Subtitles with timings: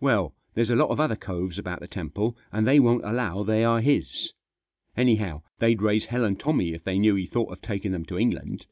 [0.00, 3.62] Well, there's a lot of other coves about the temple, and they won't allow they
[3.62, 4.32] are his.
[4.96, 8.18] Anyhow, they'd raise hell and Tommy if they knew he thought of taking them to
[8.18, 8.66] England."